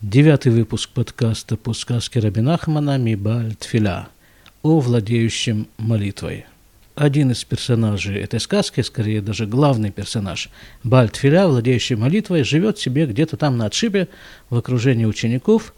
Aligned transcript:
Девятый 0.00 0.52
выпуск 0.52 0.90
подкаста 0.90 1.56
по 1.56 1.74
сказке 1.74 2.20
Рабинахмана 2.20 2.98
«Мибаль 2.98 3.56
Тфиля» 3.56 4.06
о 4.62 4.78
владеющем 4.78 5.66
молитвой. 5.76 6.46
Один 6.94 7.32
из 7.32 7.42
персонажей 7.42 8.20
этой 8.20 8.38
сказки, 8.38 8.80
скорее 8.82 9.20
даже 9.20 9.44
главный 9.44 9.90
персонаж, 9.90 10.50
Баль 10.84 11.10
Тфиля, 11.10 11.48
владеющий 11.48 11.96
молитвой, 11.96 12.44
живет 12.44 12.78
себе 12.78 13.06
где-то 13.06 13.36
там 13.36 13.58
на 13.58 13.66
отшибе 13.66 14.06
в 14.50 14.56
окружении 14.56 15.04
учеников, 15.04 15.74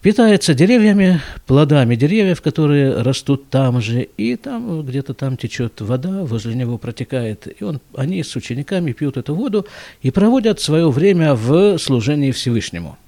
питается 0.00 0.54
деревьями, 0.54 1.20
плодами 1.44 1.94
деревьев, 1.94 2.40
которые 2.40 3.02
растут 3.02 3.50
там 3.50 3.82
же, 3.82 4.08
и 4.16 4.36
там 4.36 4.80
где-то 4.80 5.12
там 5.12 5.36
течет 5.36 5.82
вода, 5.82 6.24
возле 6.24 6.54
него 6.54 6.78
протекает, 6.78 7.46
и 7.60 7.62
он, 7.62 7.82
они 7.94 8.22
с 8.22 8.34
учениками 8.34 8.92
пьют 8.92 9.18
эту 9.18 9.34
воду 9.34 9.66
и 10.00 10.10
проводят 10.10 10.58
свое 10.58 10.90
время 10.90 11.34
в 11.34 11.76
служении 11.76 12.30
Всевышнему– 12.30 12.96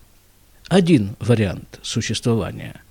один 0.68 1.17
вариант 1.18 1.81
существования. 1.82 2.82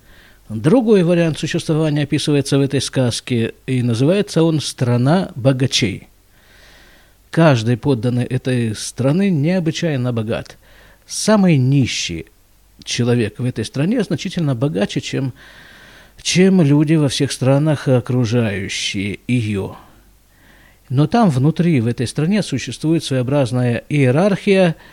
Другой 0.48 1.02
вариант 1.02 1.38
существования 1.38 2.02
описывается 2.02 2.58
в 2.58 2.62
этой 2.62 2.80
сказке, 2.80 3.54
и 3.66 3.82
называется 3.82 4.42
он 4.42 4.60
«Страна 4.60 5.30
богачей». 5.36 6.08
Каждый 7.30 7.76
подданный 7.76 8.24
этой 8.24 8.74
страны 8.74 9.30
необычайно 9.30 10.12
богат. 10.12 10.56
Самый 11.06 11.56
нищий 11.56 12.26
человек 12.82 13.38
в 13.38 13.44
этой 13.44 13.64
стране 13.64 14.02
значительно 14.02 14.54
богаче, 14.54 15.00
чем, 15.00 15.34
чем 16.22 16.62
люди 16.62 16.94
во 16.94 17.08
всех 17.08 17.30
странах, 17.30 17.86
окружающие 17.86 19.20
ее. 19.28 19.76
Но 20.88 21.06
там 21.06 21.28
внутри, 21.28 21.82
в 21.82 21.86
этой 21.86 22.06
стране, 22.06 22.42
существует 22.42 23.04
своеобразная 23.04 23.84
иерархия– 23.88 24.74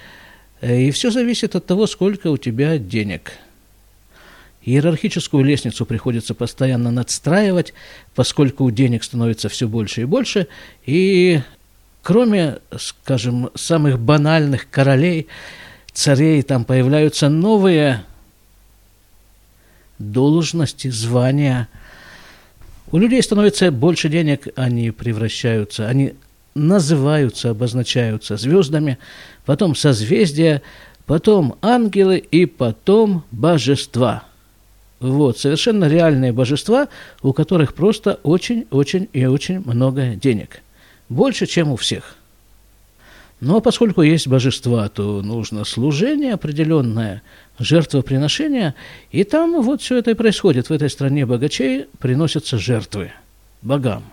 и 0.73 0.91
все 0.91 1.11
зависит 1.11 1.55
от 1.55 1.65
того, 1.65 1.85
сколько 1.85 2.27
у 2.27 2.37
тебя 2.37 2.77
денег. 2.77 3.33
Иерархическую 4.63 5.44
лестницу 5.44 5.85
приходится 5.85 6.33
постоянно 6.33 6.89
надстраивать, 6.89 7.73
поскольку 8.16 8.72
денег 8.72 9.03
становится 9.03 9.47
все 9.47 9.67
больше 9.67 10.02
и 10.02 10.05
больше. 10.05 10.47
И 10.88 11.41
кроме, 12.02 12.57
скажем, 12.77 13.52
самых 13.53 13.99
банальных 13.99 14.67
королей, 14.72 15.27
царей, 15.94 16.41
там 16.41 16.66
появляются 16.66 17.29
новые 17.29 18.03
должности, 20.00 20.88
звания. 20.88 21.67
У 22.91 22.97
людей 22.97 23.22
становится 23.22 23.72
больше 23.72 24.09
денег, 24.09 24.47
они 24.55 24.89
превращаются, 24.89 25.88
они 25.88 26.16
называются, 26.56 27.50
обозначаются 27.52 28.38
звездами, 28.38 28.98
потом 29.45 29.75
созвездия, 29.75 30.62
потом 31.06 31.58
ангелы 31.62 32.17
и 32.17 32.45
потом 32.45 33.23
божества. 33.31 34.23
Вот, 35.02 35.38
совершенно 35.38 35.86
реальные 35.88 36.31
божества, 36.31 36.88
у 37.22 37.34
которых 37.34 37.73
просто 37.73 38.20
очень-очень 38.23 39.09
и 39.12 39.25
очень 39.25 39.62
много 39.66 40.16
денег. 40.16 40.62
Больше, 41.09 41.45
чем 41.45 41.72
у 41.72 41.75
всех. 41.75 42.16
Но 43.42 43.59
поскольку 43.59 44.02
есть 44.02 44.28
божества, 44.28 44.88
то 44.88 45.22
нужно 45.22 45.66
служение 45.66 46.34
определенное, 46.34 47.22
жертвоприношение, 47.59 48.73
и 49.12 49.25
там 49.25 49.62
вот 49.62 49.81
все 49.81 49.97
это 49.97 50.12
и 50.12 50.16
происходит. 50.16 50.69
В 50.69 50.73
этой 50.73 50.90
стране 50.90 51.25
богачей 51.25 51.86
приносятся 52.00 52.58
жертвы 52.58 53.12
богам. 53.62 54.06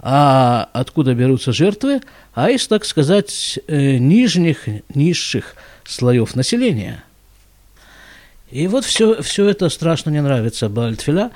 А 0.00 0.68
откуда 0.72 1.14
берутся 1.14 1.52
жертвы? 1.52 2.00
А 2.34 2.50
из, 2.50 2.66
так 2.68 2.84
сказать, 2.84 3.58
э, 3.66 3.98
нижних, 3.98 4.68
низших 4.94 5.56
слоев 5.84 6.36
населения. 6.36 7.04
И 8.50 8.66
вот 8.66 8.84
все, 8.84 9.20
все 9.22 9.48
это 9.48 9.68
страшно 9.68 10.10
не 10.10 10.22
нравится 10.22 10.68
Бальтфиля. 10.68 11.30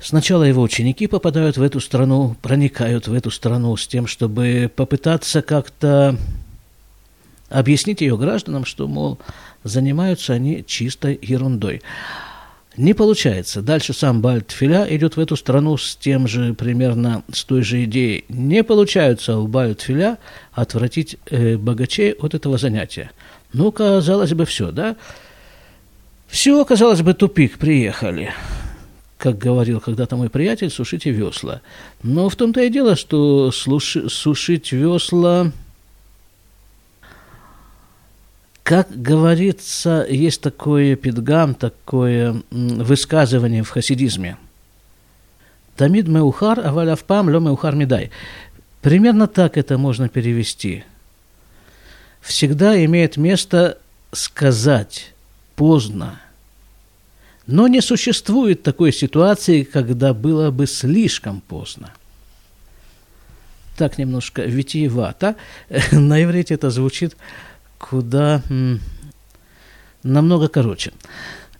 Сначала 0.00 0.42
его 0.42 0.60
ученики 0.60 1.06
попадают 1.06 1.56
в 1.56 1.62
эту 1.62 1.80
страну, 1.80 2.36
проникают 2.42 3.08
в 3.08 3.14
эту 3.14 3.30
страну 3.30 3.76
с 3.76 3.86
тем, 3.86 4.06
чтобы 4.06 4.70
попытаться 4.74 5.40
как-то 5.40 6.18
объяснить 7.48 8.00
ее 8.00 8.18
гражданам, 8.18 8.64
что, 8.64 8.88
мол, 8.88 9.18
занимаются 9.62 10.34
они 10.34 10.64
чистой 10.66 11.18
ерундой. 11.22 11.80
Не 12.76 12.92
получается. 12.92 13.62
Дальше 13.62 13.92
сам 13.92 14.20
Бальтфиля 14.20 14.86
идет 14.96 15.16
в 15.16 15.20
эту 15.20 15.36
страну 15.36 15.76
с 15.76 15.94
тем 15.94 16.26
же, 16.26 16.54
примерно 16.54 17.22
с 17.32 17.44
той 17.44 17.62
же 17.62 17.84
идеей. 17.84 18.24
Не 18.28 18.64
получается 18.64 19.38
у 19.38 19.46
Бальтфиля 19.46 20.18
отвратить 20.52 21.16
э, 21.30 21.56
богачей 21.56 22.12
от 22.12 22.34
этого 22.34 22.58
занятия. 22.58 23.12
Ну, 23.52 23.70
казалось 23.70 24.34
бы, 24.34 24.44
все, 24.44 24.72
да? 24.72 24.96
Все, 26.26 26.64
казалось 26.64 27.02
бы, 27.02 27.14
тупик, 27.14 27.58
приехали. 27.58 28.32
Как 29.18 29.38
говорил 29.38 29.80
когда-то 29.80 30.16
мой 30.16 30.28
приятель, 30.28 30.70
сушите 30.70 31.10
весла. 31.10 31.60
Но 32.02 32.28
в 32.28 32.34
том-то 32.34 32.60
и 32.60 32.70
дело, 32.70 32.96
что 32.96 33.52
слуши, 33.52 34.08
сушить 34.08 34.72
весла 34.72 35.52
как 38.64 38.88
говорится, 38.90 40.06
есть 40.08 40.40
такой 40.40 40.96
педгам, 40.96 41.54
такое 41.54 42.42
высказывание 42.50 43.62
в 43.62 43.68
хасидизме. 43.68 44.38
Тамид 45.76 46.08
меухар, 46.08 46.60
а 46.64 46.72
валявпам 46.72 47.28
ло 47.28 47.40
меухар 47.40 47.74
медай. 47.74 48.10
Примерно 48.80 49.26
так 49.26 49.58
это 49.58 49.76
можно 49.76 50.08
перевести. 50.08 50.84
Всегда 52.22 52.82
имеет 52.86 53.18
место 53.18 53.76
сказать 54.12 55.12
поздно. 55.56 56.18
Но 57.46 57.68
не 57.68 57.82
существует 57.82 58.62
такой 58.62 58.94
ситуации, 58.94 59.64
когда 59.64 60.14
было 60.14 60.50
бы 60.50 60.66
слишком 60.66 61.42
поздно. 61.42 61.92
Так 63.76 63.98
немножко 63.98 64.40
витиевато. 64.40 65.36
На 65.92 66.22
иврите 66.22 66.54
это 66.54 66.70
звучит 66.70 67.14
куда 67.88 68.42
намного 70.02 70.48
короче. 70.48 70.92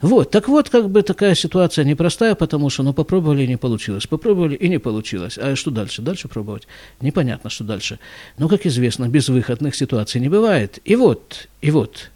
Вот, 0.01 0.31
так 0.31 0.49
вот, 0.49 0.69
как 0.69 0.91
бы 0.91 1.03
такая 1.03 1.35
ситуация 1.35 1.85
непростая, 1.85 2.35
потому 2.35 2.69
что, 2.69 2.83
ну, 2.83 2.93
попробовали 2.93 3.45
и 3.45 3.49
не 3.49 3.57
получилось, 3.57 4.07
попробовали 4.07 4.55
и 4.55 4.69
не 4.69 4.79
получилось. 4.79 5.39
А 5.39 5.57
что 5.57 5.71
дальше? 5.71 6.03
Дальше 6.03 6.29
пробовать? 6.29 6.67
Непонятно, 7.01 7.49
что 7.49 7.65
дальше. 7.65 7.99
Но, 8.37 8.49
как 8.49 8.67
известно, 8.67 9.09
безвыходных 9.09 9.75
ситуаций 9.75 10.21
не 10.21 10.29
бывает. 10.29 10.79
И 10.85 10.97
вот, 10.97 11.49
и 11.63 11.71
вот, 11.71 12.11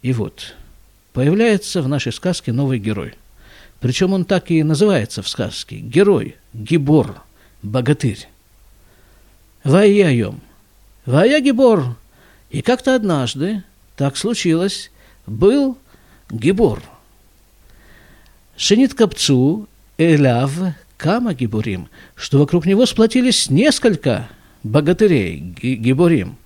и 0.00 0.12
вот, 0.12 0.54
появляется 1.12 1.82
в 1.82 1.88
нашей 1.88 2.12
сказке 2.12 2.52
новый 2.52 2.78
герой. 2.78 3.14
Причем 3.80 4.14
он 4.14 4.24
так 4.24 4.50
и 4.50 4.62
называется 4.62 5.22
в 5.22 5.28
сказке. 5.28 5.76
Герой, 5.76 6.36
гибор, 6.54 7.22
богатырь. 7.62 8.28
Ваяйом. 9.64 10.40
Вая 11.04 11.40
гибор, 11.40 11.96
и 12.52 12.60
как-то 12.60 12.94
однажды, 12.94 13.64
так 13.96 14.16
случилось, 14.16 14.90
был 15.26 15.78
Гибор. 16.30 16.82
Шенит 18.56 18.92
Капцу, 18.92 19.68
Эляв, 19.96 20.52
Кама 20.98 21.32
Гибурим, 21.32 21.88
что 22.14 22.38
вокруг 22.38 22.66
него 22.66 22.84
сплотились 22.84 23.48
несколько 23.48 24.28
богатырей 24.62 25.36
Гибурим. 25.36 26.36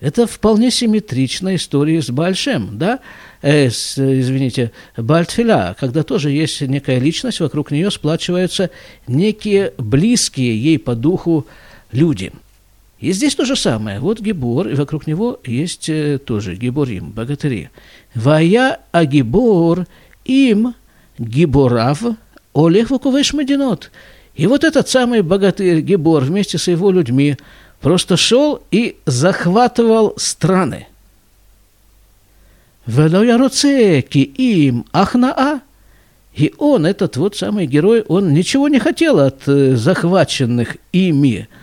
Это 0.00 0.26
вполне 0.26 0.72
симметричная 0.72 1.56
история 1.56 2.02
с 2.02 2.10
Большем, 2.10 2.76
да? 2.76 2.98
Э, 3.40 3.70
с, 3.70 3.96
извините, 3.96 4.72
Бальтфиля, 4.96 5.76
когда 5.78 6.02
тоже 6.02 6.30
есть 6.30 6.60
некая 6.60 6.98
личность, 6.98 7.38
вокруг 7.38 7.70
нее 7.70 7.90
сплачиваются 7.92 8.70
некие 9.06 9.72
близкие 9.78 10.60
ей 10.60 10.78
по 10.80 10.96
духу 10.96 11.46
люди– 11.92 12.32
и 13.04 13.12
здесь 13.12 13.34
то 13.34 13.44
же 13.44 13.54
самое. 13.54 14.00
Вот 14.00 14.18
Гибор, 14.18 14.66
и 14.68 14.74
вокруг 14.74 15.06
него 15.06 15.38
есть 15.44 15.90
э, 15.90 16.18
тоже 16.18 16.54
Гиборим, 16.54 17.10
богатыри. 17.10 17.68
Вая 18.14 18.80
Агибор 18.92 19.86
им 20.24 20.74
Гиборав 21.18 22.02
Олег 22.54 22.88
Вуковеш 22.88 23.34
Мединот. 23.34 23.90
И 24.34 24.46
вот 24.46 24.64
этот 24.64 24.88
самый 24.88 25.20
богатырь 25.20 25.82
Гибор 25.82 26.24
вместе 26.24 26.56
с 26.56 26.66
его 26.66 26.90
людьми 26.90 27.36
просто 27.82 28.16
шел 28.16 28.62
и 28.70 28.96
захватывал 29.04 30.14
страны. 30.16 30.86
Велояроцеки 32.86 34.18
им 34.18 34.86
Ахнаа. 34.92 35.60
И 36.34 36.54
он, 36.56 36.86
этот 36.86 37.18
вот 37.18 37.36
самый 37.36 37.66
герой, 37.66 38.00
он 38.00 38.32
ничего 38.32 38.68
не 38.68 38.78
хотел 38.78 39.20
от 39.20 39.46
э, 39.46 39.76
захваченных 39.76 40.78
ими– 40.90 41.48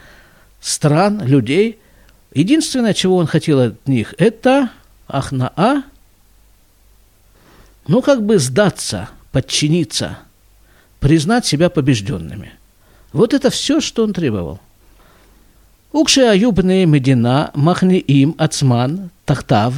стран, 0.62 1.22
людей. 1.26 1.80
Единственное, 2.34 2.94
чего 2.94 3.18
он 3.18 3.28
хотел 3.28 3.60
от 3.60 3.88
них, 3.88 4.16
это 4.18 4.70
ахнаа, 5.08 5.84
ну, 7.88 8.02
как 8.02 8.26
бы 8.26 8.40
сдаться, 8.40 9.10
подчиниться, 9.34 10.20
признать 11.02 11.46
себя 11.46 11.70
побежденными. 11.70 12.54
Вот 13.12 13.34
это 13.34 13.50
все, 13.50 13.82
что 13.82 14.04
он 14.04 14.14
требовал. 14.14 14.60
Укши 15.92 16.22
аюбны 16.22 16.86
медина, 16.86 17.52
махни 17.54 17.98
им 17.98 18.36
ацман, 18.38 19.10
тахтав, 19.26 19.76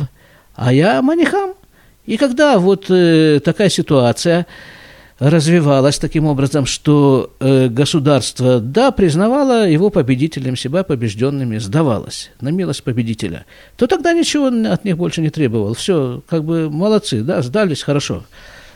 а 0.56 0.71
я 0.71 1.01
манихам. 1.01 1.53
И 2.06 2.18
когда 2.18 2.59
вот 2.59 2.86
э, 2.89 3.39
такая 3.44 3.69
ситуация 3.69 4.45
развивалась 5.29 5.99
таким 5.99 6.25
образом, 6.25 6.65
что 6.65 7.33
э, 7.39 7.69
государство, 7.69 8.59
да, 8.59 8.91
признавало 8.91 9.69
его 9.69 9.89
победителем, 9.89 10.57
себя 10.57 10.83
побежденными, 10.83 11.59
сдавалось 11.59 12.31
на 12.41 12.49
милость 12.49 12.83
победителя, 12.83 13.45
то 13.77 13.87
тогда 13.87 14.11
ничего 14.11 14.47
от 14.47 14.83
них 14.83 14.97
больше 14.97 15.21
не 15.21 15.29
требовал. 15.29 15.75
Все, 15.75 16.21
как 16.27 16.43
бы 16.43 16.69
молодцы, 16.69 17.21
да, 17.21 17.41
сдались 17.41 17.83
хорошо. 17.83 18.25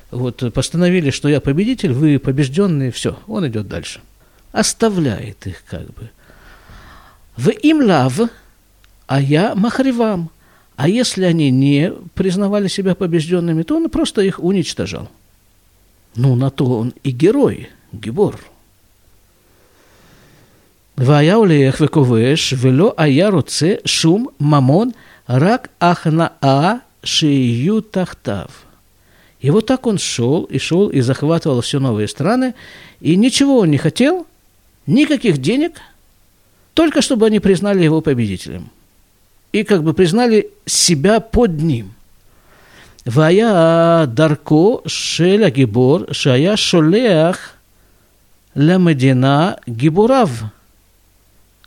Вот 0.09 0.53
постановили, 0.53 1.09
что 1.09 1.27
я 1.27 1.41
победитель, 1.41 1.91
вы 1.91 2.17
побежденные, 2.17 2.91
все, 2.91 3.17
он 3.27 3.45
идет 3.45 3.67
дальше. 3.67 4.00
Оставляет 4.53 5.45
их 5.47 5.63
как 5.69 5.88
бы. 5.88 6.09
В 7.35 7.50
им 7.50 7.85
лав, 7.85 8.21
а 9.05 9.19
я 9.19 9.53
махривам. 9.53 10.29
А 10.77 10.88
если 10.88 11.25
они 11.25 11.51
не 11.51 11.91
признавали 12.13 12.69
себя 12.69 12.95
побежденными, 12.95 13.63
то 13.63 13.75
он 13.75 13.89
просто 13.89 14.21
их 14.21 14.39
уничтожал. 14.39 15.09
Ну, 16.16 16.34
на 16.34 16.50
то 16.50 16.78
он 16.78 16.94
и 17.02 17.10
герой, 17.10 17.69
гибор. 17.93 18.37
והיה 20.99 21.34
הולך 21.34 21.81
וכובש, 21.81 22.54
ולא 22.58 22.94
היה 22.96 23.28
רוצה 23.28 23.75
שום 23.84 24.26
ממון, 24.40 24.90
רק 25.28 25.69
הכנעה 25.81 26.75
שיהיו 27.04 27.81
תחתיו. 27.81 28.46
И 29.40 29.50
вот 29.50 29.66
так 29.66 29.87
он 29.88 29.99
шел 29.99 30.44
и 30.44 30.58
шел 30.58 30.88
и 30.88 31.00
захватывал 31.00 31.62
все 31.62 31.81
новые 31.81 32.06
страны, 32.06 32.54
и 33.00 33.16
ничего 33.16 33.58
он 33.58 33.70
не 33.72 33.76
хотел, 33.76 34.25
никаких 34.87 35.38
денег, 35.38 35.81
только 36.75 37.02
чтобы 37.02 37.26
они 37.26 37.40
признали 37.40 37.82
его 37.82 38.00
победителем. 38.00 38.70
И 39.50 39.64
как 39.64 39.82
бы 39.82 39.94
признали 39.94 40.50
себя 40.64 41.19
под 41.19 41.60
ним. 41.60 41.93
והיה 43.06 44.04
דרכו 44.08 44.81
של 44.87 45.43
הגיבור 45.44 46.00
שהיה 46.12 46.56
שולח 46.56 47.52
למדינה 48.56 49.52
גיבוריו, 49.69 50.28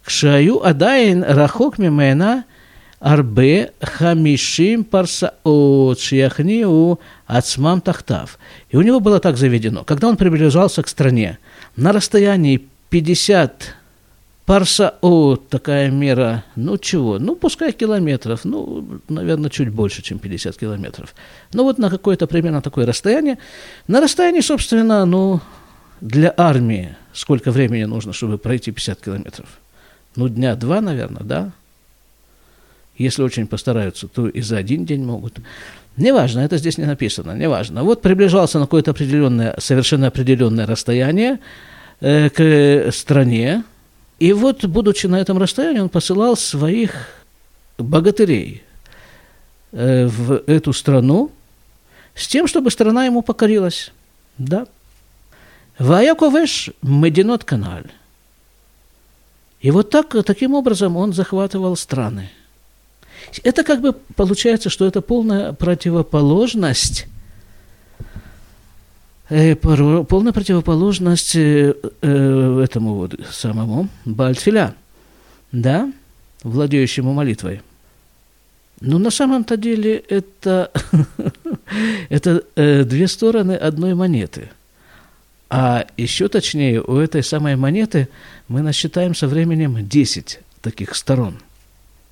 כשהיו 0.05 0.63
עדיין 0.63 1.23
רחוק 1.23 1.79
ממנה 1.79 2.35
הרבה 3.01 3.63
חמישים 3.83 4.83
פרסאות 4.83 5.97
שיכניעו 5.97 6.97
עצמם 7.27 7.79
תחתיו. 7.83 8.27
И 8.71 8.77
у 8.77 8.81
него 8.81 8.99
было 8.99 9.19
так 9.19 9.37
заведено. 9.37 9.83
Когда 9.83 10.07
он 10.07 10.17
приближался 10.17 10.81
к 10.83 10.87
стране 10.87 11.37
на 11.77 11.91
расстоянии 11.91 12.61
50 12.91 13.75
Парса, 14.50 14.94
о, 15.00 15.36
такая 15.36 15.92
мера, 15.92 16.42
ну 16.56 16.76
чего, 16.76 17.20
ну 17.20 17.36
пускай 17.36 17.70
километров, 17.70 18.44
ну, 18.44 19.00
наверное, 19.08 19.48
чуть 19.48 19.68
больше, 19.68 20.02
чем 20.02 20.18
50 20.18 20.56
километров. 20.56 21.14
Ну 21.52 21.62
вот 21.62 21.78
на 21.78 21.88
какое-то 21.88 22.26
примерно 22.26 22.60
такое 22.60 22.84
расстояние. 22.84 23.38
На 23.86 24.00
расстоянии, 24.00 24.40
собственно, 24.40 25.04
ну, 25.04 25.40
для 26.00 26.34
армии 26.36 26.96
сколько 27.12 27.52
времени 27.52 27.84
нужно, 27.84 28.12
чтобы 28.12 28.38
пройти 28.38 28.72
50 28.72 29.00
километров? 29.00 29.46
Ну, 30.16 30.28
дня 30.28 30.56
два, 30.56 30.80
наверное, 30.80 31.22
да? 31.22 31.52
Если 32.98 33.22
очень 33.22 33.46
постараются, 33.46 34.08
то 34.08 34.26
и 34.26 34.40
за 34.40 34.56
один 34.56 34.84
день 34.84 35.04
могут. 35.04 35.38
Неважно, 35.96 36.40
это 36.40 36.56
здесь 36.56 36.76
не 36.76 36.86
написано, 36.86 37.36
неважно. 37.36 37.84
Вот 37.84 38.02
приближался 38.02 38.58
на 38.58 38.64
какое-то 38.64 38.90
определенное, 38.90 39.54
совершенно 39.58 40.08
определенное 40.08 40.66
расстояние 40.66 41.38
э, 42.00 42.30
к 42.30 42.90
стране, 42.90 43.62
и 44.20 44.34
вот, 44.34 44.64
будучи 44.66 45.06
на 45.06 45.18
этом 45.18 45.38
расстоянии, 45.38 45.80
он 45.80 45.88
посылал 45.88 46.36
своих 46.36 47.08
богатырей 47.78 48.62
э, 49.72 50.06
в 50.06 50.42
эту 50.46 50.74
страну 50.74 51.32
с 52.14 52.28
тем, 52.28 52.46
чтобы 52.46 52.70
страна 52.70 53.06
ему 53.06 53.22
покорилась. 53.22 53.92
Да. 54.36 54.66
Ваяковеш 55.78 56.70
Мединот 56.82 57.44
Каналь. 57.44 57.90
И 59.62 59.70
вот 59.70 59.88
так, 59.88 60.14
таким 60.26 60.54
образом 60.54 60.98
он 60.98 61.14
захватывал 61.14 61.74
страны. 61.74 62.30
Это 63.42 63.64
как 63.64 63.80
бы 63.80 63.94
получается, 64.16 64.68
что 64.68 64.86
это 64.86 65.00
полная 65.00 65.54
противоположность 65.54 67.06
полная 69.30 70.32
противоположность 70.32 71.36
э, 71.36 71.74
э, 72.02 72.60
этому 72.64 72.94
вот 72.94 73.14
самому 73.30 73.88
Бальтфиля, 74.04 74.74
да, 75.52 75.92
владеющему 76.42 77.12
молитвой. 77.12 77.62
Но 78.80 78.98
на 78.98 79.10
самом-то 79.10 79.56
деле 79.56 79.96
это, 80.08 80.72
это 82.08 82.42
две 82.56 83.06
стороны 83.06 83.52
одной 83.52 83.94
монеты. 83.94 84.50
А 85.48 85.86
еще 85.96 86.28
точнее, 86.28 86.80
у 86.80 86.96
этой 86.96 87.22
самой 87.22 87.56
монеты 87.56 88.08
мы 88.48 88.62
насчитаем 88.62 89.14
со 89.14 89.28
временем 89.28 89.86
10 89.86 90.40
таких 90.60 90.96
сторон. 90.96 91.36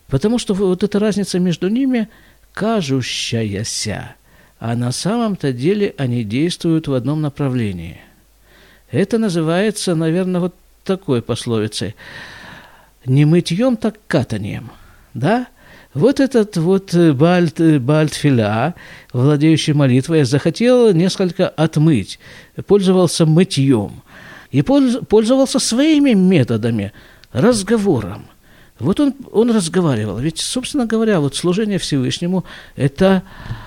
Потому 0.09 0.39
что 0.39 0.55
вот 0.55 0.85
эта 0.85 0.99
разница 0.99 1.39
между 1.41 1.69
ними 1.69 2.09
кажущаяся– 2.53 4.15
а 4.59 4.75
на 4.75 4.93
самом-то 4.93 5.53
деле 5.53 5.95
они 5.99 6.25
действуют 6.25 6.89
в 6.89 6.95
одном 6.95 7.21
направлении. 7.21 8.01
Это 8.91 9.19
называется, 9.19 9.95
наверное, 9.95 10.41
вот 10.41 10.55
такой 10.85 11.23
пословицей. 11.23 11.95
Не 13.05 13.25
мытьем, 13.25 13.77
так 13.77 13.97
катанием. 14.07 14.71
Да? 15.15 15.47
Вот 15.95 16.21
этот 16.21 16.57
вот 16.57 16.95
Бальт, 16.95 17.61
Бальтфиля, 17.81 18.75
владеющий 19.13 19.73
молитвой, 19.75 20.25
захотел 20.25 20.93
несколько 20.93 21.49
отмыть, 21.49 22.19
пользовался 22.67 23.27
мытьем 23.27 24.03
и 24.51 24.63
пользовался 24.63 25.59
своими 25.59 26.13
методами, 26.13 26.93
разговором. 27.33 28.27
Вот 28.79 29.01
он, 29.01 29.15
он 29.33 29.51
разговаривал. 29.51 30.19
Ведь, 30.19 30.39
собственно 30.39 30.87
говоря, 30.87 31.21
вот 31.21 31.37
служение 31.37 31.79
Всевышнему– 31.79 32.45
это 32.77 33.23
Э, 33.51 33.59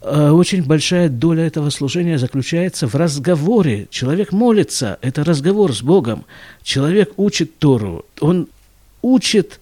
очень 0.00 0.62
большая 0.62 1.08
доля 1.08 1.46
этого 1.46 1.70
служения 1.70 2.18
заключается 2.18 2.86
в 2.86 2.94
разговоре. 2.94 3.88
Человек 3.90 4.32
молится, 4.32 4.98
это 5.02 5.24
разговор 5.24 5.74
с 5.74 5.82
Богом. 5.82 6.24
Человек 6.62 7.12
учит 7.16 7.58
Тору, 7.58 8.04
он 8.20 8.48
учит 9.02 9.60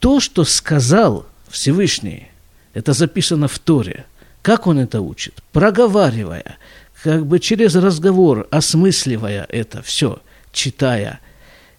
то, 0.00 0.20
что 0.20 0.44
сказал 0.44 1.26
Всевышний. 1.48 2.28
Это 2.74 2.92
записано 2.92 3.48
в 3.48 3.58
Торе. 3.58 4.06
Как 4.42 4.66
он 4.66 4.78
это 4.78 5.00
учит? 5.00 5.34
Проговаривая, 5.52 6.56
как 7.02 7.26
бы 7.26 7.38
через 7.38 7.74
разговор, 7.74 8.48
осмысливая 8.50 9.46
это 9.48 9.82
все, 9.82 10.20
читая 10.52 11.20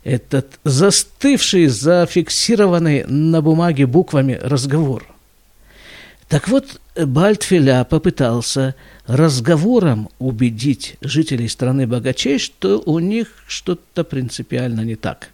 этот 0.04 0.60
застывший, 0.64 1.68
зафиксированный 1.68 3.06
на 3.06 3.42
бумаге 3.42 3.86
буквами 3.86 4.40
разговор. 4.42 5.06
Так 6.32 6.48
вот, 6.48 6.80
Бальтфиля 6.96 7.84
попытался 7.84 8.74
разговором 9.06 10.08
убедить 10.18 10.96
жителей 11.02 11.50
страны 11.50 11.88
богачей, 11.88 12.40
что 12.40 12.82
у 12.86 13.00
них 13.00 13.44
что-то 13.48 14.06
принципиально 14.06 14.80
не 14.80 14.96
так. 14.96 15.28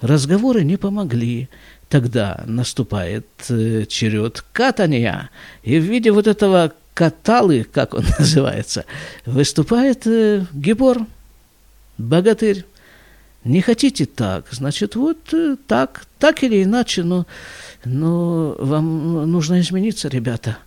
Разговоры 0.00 0.64
не 0.64 0.76
помогли. 0.76 1.48
Тогда 1.88 2.42
наступает 2.44 3.26
э, 3.50 3.84
черед 3.86 4.44
катания. 4.52 5.30
И 5.62 5.78
в 5.78 5.84
виде 5.84 6.10
вот 6.10 6.26
этого 6.26 6.72
каталы, 6.92 7.62
как 7.62 7.94
он 7.94 8.04
называется, 8.18 8.84
выступает 9.24 10.08
э, 10.08 10.44
Гибор, 10.52 11.06
богатырь. 11.98 12.64
Не 13.44 13.60
хотите 13.60 14.06
так, 14.06 14.46
значит, 14.52 14.94
вот 14.94 15.34
э, 15.34 15.56
так, 15.66 16.06
так 16.18 16.44
или 16.44 16.62
иначе, 16.62 17.02
но, 17.02 17.26
но 17.84 18.54
вам 18.58 19.30
нужно 19.30 19.60
измениться, 19.60 20.08
ребята. 20.08 20.58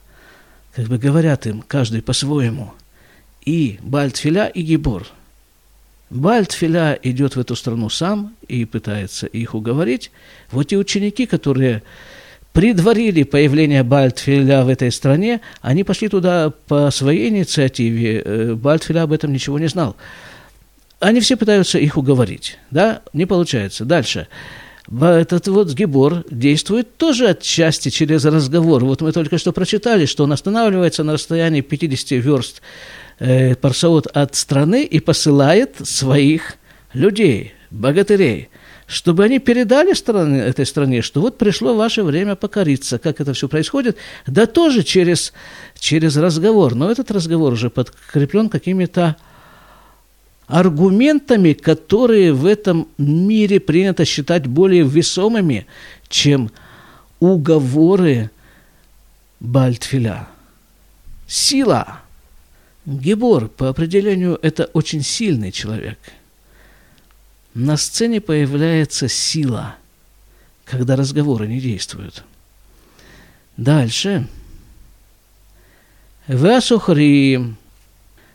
Как 0.76 0.88
бы 0.88 0.98
говорят 0.98 1.48
им, 1.48 1.64
каждый 1.66 2.02
по-своему. 2.02 2.74
И 3.46 3.80
Бальтфиля, 3.82 4.48
и 4.48 4.62
Гибор. 4.62 5.08
Бальтфиля 6.10 7.00
идет 7.02 7.38
в 7.38 7.40
эту 7.40 7.56
страну 7.56 7.90
сам 7.90 8.36
и 8.50 8.66
пытается 8.66 9.26
их 9.26 9.56
уговорить. 9.56 10.12
Вот 10.52 10.74
и 10.74 10.78
ученики, 10.78 11.26
которые 11.26 11.82
предварили 12.52 13.24
появление 13.24 13.84
Бальтфиля 13.84 14.66
в 14.66 14.68
этой 14.68 14.92
стране, 14.92 15.40
они 15.62 15.86
пошли 15.86 16.10
туда 16.10 16.52
по 16.68 16.92
своей 16.92 17.30
инициативе. 17.30 18.22
Э, 18.22 18.54
Бальтфиля 18.56 19.04
об 19.04 19.14
этом 19.14 19.32
ничего 19.32 19.60
не 19.60 19.68
знал 19.68 19.96
они 21.06 21.20
все 21.20 21.38
пытаются 21.38 21.78
их 21.78 21.98
уговорить, 21.98 22.58
да, 22.72 23.04
не 23.14 23.28
получается. 23.28 23.86
Дальше. 23.86 24.28
Этот 24.92 25.48
вот 25.48 25.72
Гибор 25.72 26.24
действует 26.32 26.98
тоже 26.98 27.30
отчасти 27.30 27.90
через 27.90 28.26
разговор. 28.26 28.84
Вот 28.84 29.02
мы 29.02 29.12
только 29.12 29.38
что 29.38 29.52
прочитали, 29.52 30.08
что 30.08 30.24
он 30.24 30.32
останавливается 30.32 31.04
на 31.04 31.14
расстоянии 31.14 31.62
50 31.62 32.12
верст 32.24 32.64
э, 33.20 33.54
парсаот 33.54 34.08
от 34.08 34.34
страны 34.36 34.84
и 34.84 35.00
посылает 35.00 35.76
своих 35.84 36.56
людей, 36.94 37.54
богатырей, 37.70 38.50
чтобы 38.88 39.26
они 39.26 39.38
передали 39.38 39.94
стране, 39.94 40.40
этой 40.40 40.66
стране, 40.66 41.04
что 41.04 41.22
вот 41.22 41.38
пришло 41.38 41.76
ваше 41.76 42.02
время 42.02 42.36
покориться. 42.36 42.98
Как 42.98 43.22
это 43.22 43.34
все 43.34 43.48
происходит? 43.48 43.98
Да 44.26 44.48
тоже 44.48 44.82
через, 44.82 45.34
через 45.78 46.18
разговор. 46.18 46.74
Но 46.74 46.90
этот 46.90 47.12
разговор 47.12 47.54
уже 47.54 47.70
подкреплен 47.70 48.50
какими-то 48.50 49.18
аргументами, 50.48 51.54
которые 51.54 52.34
в 52.34 52.46
этом 52.46 52.88
мире 52.98 53.60
принято 53.60 54.06
считать 54.06 54.48
более 54.48 54.84
весомыми, 54.84 55.66
чем 56.08 56.52
уговоры 57.20 58.30
Бальтфиля. 59.40 60.28
Сила. 61.28 62.02
Гебор, 62.86 63.48
по 63.48 63.70
определению, 63.70 64.38
это 64.44 64.66
очень 64.74 65.02
сильный 65.02 65.52
человек. 65.52 65.98
На 67.56 67.78
сцене 67.78 68.22
появляется 68.22 69.08
сила, 69.08 69.76
когда 70.66 70.96
разговоры 70.96 71.48
не 71.48 71.60
действуют. 71.60 72.24
Дальше. 73.58 74.28
Васухри, 76.28 77.56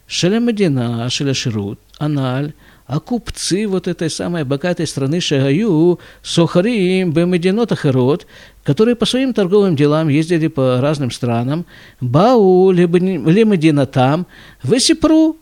шелемедина, 0.06 1.08
шелеширут, 1.10 1.78
аналь, 2.00 2.52
а 2.86 2.98
купцы 2.98 3.68
вот 3.68 3.86
этой 3.86 4.10
самой 4.10 4.42
богатой 4.44 4.86
страны 4.86 5.20
Шагаю, 5.20 6.00
Сохарим, 6.22 7.12
Бемединот 7.12 7.70
Ахерот, 7.70 8.26
которые 8.64 8.96
по 8.96 9.06
своим 9.06 9.32
торговым 9.32 9.76
делам 9.76 10.08
ездили 10.08 10.48
по 10.48 10.80
разным 10.80 11.12
странам, 11.12 11.66
Бау, 12.00 12.72
Лемедина 12.72 13.86
там, 13.86 14.26
Весипру, 14.64 15.36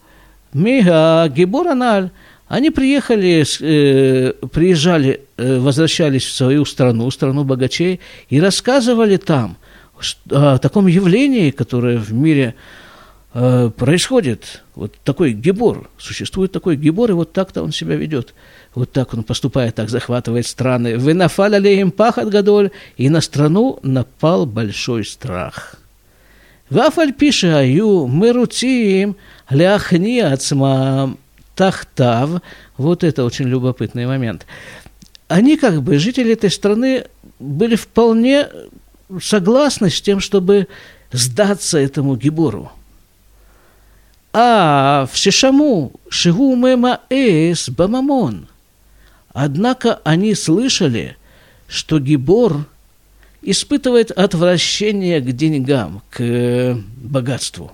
Мига, 0.52 1.32
Гибураналь, 1.34 2.10
они 2.48 2.70
приехали, 2.70 3.44
э, 3.60 4.32
приезжали, 4.52 5.20
э, 5.36 5.58
возвращались 5.58 6.24
в 6.24 6.34
свою 6.34 6.64
страну, 6.64 7.10
страну 7.10 7.44
богачей, 7.44 8.00
и 8.28 8.40
рассказывали 8.40 9.16
там 9.16 9.56
о 10.30 10.58
таком 10.58 10.86
явлении, 10.86 11.50
которое 11.50 11.98
в 11.98 12.12
мире 12.12 12.54
происходит 13.32 14.62
вот 14.74 14.94
такой 15.04 15.32
гибор, 15.32 15.90
существует 15.98 16.50
такой 16.50 16.76
гибор, 16.76 17.10
и 17.10 17.14
вот 17.14 17.32
так-то 17.32 17.62
он 17.62 17.72
себя 17.72 17.96
ведет. 17.96 18.34
Вот 18.74 18.92
так 18.92 19.12
он 19.12 19.22
поступает, 19.22 19.74
так 19.74 19.90
захватывает 19.90 20.46
страны. 20.46 20.96
Вы 20.96 21.14
нафаляли 21.14 21.68
им 21.68 21.90
пахот 21.90 22.28
гадоль, 22.28 22.70
и 22.96 23.10
на 23.10 23.20
страну 23.20 23.80
напал 23.82 24.46
большой 24.46 25.04
страх. 25.04 25.76
Вафаль 26.70 27.12
пише 27.12 27.48
аю, 27.48 28.06
мы 28.06 28.32
рутим, 28.32 29.16
ляхни 29.50 30.20
ацмам, 30.20 31.18
тахтав. 31.54 32.42
Вот 32.76 33.04
это 33.04 33.24
очень 33.24 33.46
любопытный 33.46 34.06
момент. 34.06 34.46
Они 35.28 35.56
как 35.56 35.82
бы, 35.82 35.98
жители 35.98 36.32
этой 36.32 36.50
страны, 36.50 37.04
были 37.38 37.76
вполне 37.76 38.48
согласны 39.20 39.90
с 39.90 40.00
тем, 40.00 40.20
чтобы 40.20 40.66
сдаться 41.12 41.78
этому 41.78 42.16
гибору– 42.16 42.72
а 44.32 45.06
в 45.10 45.16
Шишаму, 45.16 45.92
Шигу 46.08 46.54
Мема 46.56 47.00
Эс 47.10 47.68
Бамамон. 47.68 48.48
Однако 49.32 50.00
они 50.04 50.34
слышали, 50.34 51.16
что 51.68 51.98
Гибор 51.98 52.66
испытывает 53.42 54.10
отвращение 54.10 55.20
к 55.20 55.32
деньгам, 55.32 56.02
к 56.10 56.76
богатству. 56.96 57.72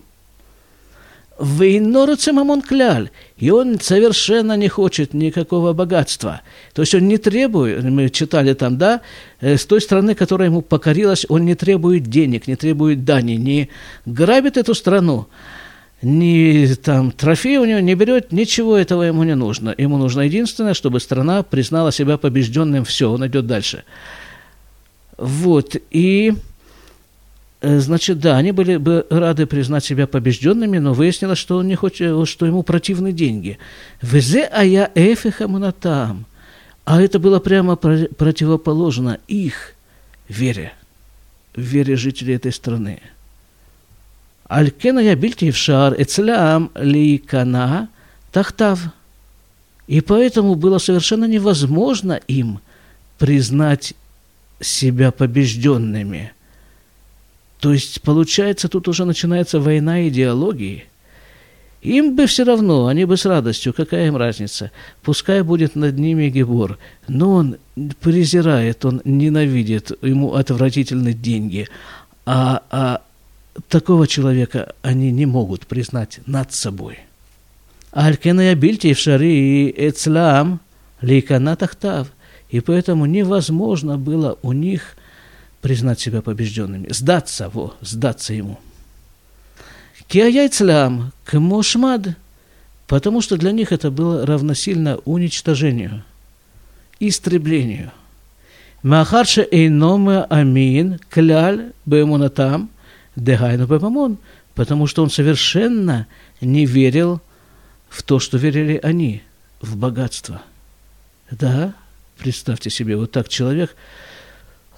Вейноруце 1.41 2.33
мамон 2.33 2.63
кляль, 2.63 3.11
и 3.37 3.51
он 3.51 3.81
совершенно 3.81 4.57
не 4.57 4.69
хочет 4.69 5.15
никакого 5.15 5.73
богатства. 5.73 6.43
То 6.75 6.83
есть 6.83 6.95
он 6.95 7.09
не 7.09 7.19
требует, 7.19 7.83
мы 7.83 8.09
читали 8.09 8.55
там, 8.55 8.79
да, 8.79 9.01
э, 9.41 9.57
с 9.57 9.67
той 9.67 9.81
страны, 9.81 10.15
которая 10.15 10.49
ему 10.49 10.63
покорилась, 10.63 11.27
он 11.29 11.45
не 11.45 11.57
требует 11.57 12.05
денег, 12.05 12.47
не 12.47 12.55
требует 12.55 13.05
дани, 13.05 13.33
не 13.33 13.69
грабит 14.07 14.57
эту 14.57 14.75
страну, 14.75 15.27
ни 16.05 16.73
там 16.75 17.11
трофей 17.11 17.59
у 17.59 17.65
него 17.65 17.81
не 17.81 17.95
берет, 17.95 18.33
ничего 18.33 18.77
этого 18.77 19.03
ему 19.03 19.25
не 19.25 19.35
нужно. 19.35 19.75
Ему 19.77 19.99
нужно 19.99 20.23
единственное, 20.23 20.75
чтобы 20.75 21.01
страна 21.01 21.43
признала 21.43 21.91
себя 21.91 22.19
побежденным, 22.19 22.85
все, 22.85 23.11
он 23.11 23.27
идет 23.27 23.47
дальше. 23.47 23.85
Вот, 25.17 25.77
и, 25.91 26.35
э, 27.61 27.79
значит, 27.79 28.19
да, 28.21 28.37
они 28.37 28.53
были 28.53 28.77
бы 28.77 29.07
рады 29.11 29.47
признать 29.47 29.85
себя 29.85 30.07
побежденными, 30.07 30.79
но 30.79 30.93
выяснилось, 30.93 31.39
что 31.39 31.57
он 31.57 31.69
не 31.69 31.77
хочет, 31.77 32.29
что 32.29 32.47
ему 32.47 32.63
противны 32.63 33.13
деньги. 33.13 33.59
Везе 34.03 34.45
а 34.45 34.65
я 34.65 34.91
эфихамунатам. 34.95 36.27
А 36.85 37.01
это 37.01 37.19
было 37.19 37.41
прямо 37.41 37.77
противоположно 37.77 39.19
их 39.27 39.73
вере, 40.29 40.73
вере 41.57 41.97
жителей 41.97 42.35
этой 42.35 42.53
страны. 42.53 43.01
על 44.50 44.68
כן 44.80 44.98
היה 44.98 45.16
בלתי 45.16 45.50
אפשר 45.50 45.92
אצלם 46.02 46.68
להיכנע 46.76 47.82
тахтав. 48.32 48.80
И 49.88 50.02
поэтому 50.02 50.54
было 50.54 50.78
совершенно 50.78 51.26
невозможно 51.26 52.20
им 52.28 52.60
признать 53.18 53.96
себя 54.62 55.12
побежденными. 55.12 56.32
То 57.60 57.74
есть, 57.74 58.04
получается, 58.04 58.70
тут 58.70 58.88
уже 58.88 59.04
начинается 59.06 59.60
война 59.60 60.08
идеологии. 60.08 60.86
Им 61.82 62.16
бы 62.16 62.28
все 62.28 62.44
равно, 62.44 62.88
они 62.88 63.06
бы 63.06 63.18
с 63.18 63.26
радостью, 63.26 63.74
какая 63.74 64.08
им 64.08 64.18
разница. 64.18 64.72
Пускай 65.02 65.42
будет 65.42 65.76
над 65.76 65.98
ними 65.98 66.30
Гебор, 66.30 66.78
но 67.08 67.32
он 67.32 67.58
презирает, 68.00 68.86
он 68.86 69.02
ненавидит, 69.06 69.92
ему 70.04 70.36
отвратительны 70.36 71.14
деньги. 71.14 71.68
А, 72.26 72.62
а 72.70 73.02
такого 73.69 74.07
человека 74.07 74.75
они 74.83 75.11
не 75.11 75.27
могут 75.27 75.67
признать 75.67 76.21
над 76.27 76.53
собой. 76.53 77.01
Алькеная 77.93 78.55
бильти 78.55 78.93
в 78.93 78.99
шари 78.99 79.73
эцлам 79.77 80.61
лейкана 81.01 81.57
тахтав. 81.57 82.09
И 82.51 82.61
поэтому 82.61 83.07
невозможно 83.07 83.99
было 83.99 84.39
у 84.43 84.53
них 84.53 84.97
признать 85.61 85.99
себя 85.99 86.23
побежденными, 86.23 86.93
сдаться, 86.93 87.49
во, 87.49 87.75
сдаться 87.81 88.35
ему. 88.35 88.59
Киаяйцлам 90.07 91.13
к 91.25 91.39
мушмад, 91.39 92.17
потому 92.87 93.23
что 93.23 93.37
для 93.37 93.51
них 93.51 93.73
это 93.73 93.91
было 93.91 94.27
равносильно 94.27 94.99
уничтожению, 95.05 96.05
истреблению. 97.01 97.91
Махарша 98.83 99.43
эйнома 99.51 100.25
амин 100.25 101.01
кляль 101.09 101.73
бемунатам– 101.87 102.69
Дегайну 103.17 103.67
Бемамон, 103.67 104.19
потому 104.55 104.87
что 104.87 105.03
он 105.03 105.11
совершенно 105.11 106.07
не 106.41 106.67
верил 106.67 107.21
в 107.89 108.03
то, 108.03 108.19
что 108.19 108.39
верили 108.39 108.79
они, 108.83 109.23
в 109.61 109.77
богатство. 109.77 110.43
Да, 111.31 111.75
представьте 112.19 112.71
себе, 112.71 112.97
вот 112.97 113.13
так 113.13 113.29
человек 113.29 113.77